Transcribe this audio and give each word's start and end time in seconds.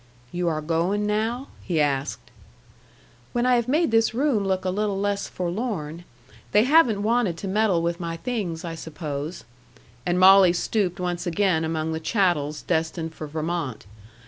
"You 0.31 0.47
are 0.47 0.61
going 0.61 1.05
now?" 1.05 1.49
he 1.61 1.79
asked. 1.79 2.31
"When 3.33 3.45
I 3.45 3.53
have 3.53 3.67
made 3.67 3.91
this 3.91 4.15
room 4.15 4.43
look 4.43 4.65
a 4.65 4.71
little 4.71 4.99
less 4.99 5.27
forlorn. 5.29 6.05
They 6.53 6.63
haven't 6.63 7.03
wanted 7.03 7.37
to 7.37 7.47
meddle 7.47 7.83
with 7.83 7.99
my 7.99 8.17
things, 8.17 8.65
I 8.65 8.73
suppose." 8.73 9.43
And 10.03 10.19
Molly 10.19 10.53
stooped 10.53 10.99
once 10.99 11.27
again 11.27 11.63
among 11.63 11.91
the 11.91 11.99
chattels 11.99 12.63
destined 12.63 13.13
for 13.13 13.27
Vermont. 13.27 13.85